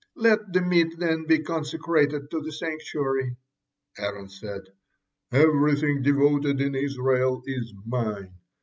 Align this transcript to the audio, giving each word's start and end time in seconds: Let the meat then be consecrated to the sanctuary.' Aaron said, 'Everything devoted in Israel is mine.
Let 0.15 0.51
the 0.51 0.61
meat 0.63 0.97
then 0.97 1.27
be 1.27 1.43
consecrated 1.43 2.31
to 2.31 2.41
the 2.41 2.51
sanctuary.' 2.51 3.35
Aaron 3.99 4.29
said, 4.29 4.61
'Everything 5.31 6.01
devoted 6.01 6.59
in 6.59 6.73
Israel 6.73 7.43
is 7.45 7.71
mine. 7.85 8.33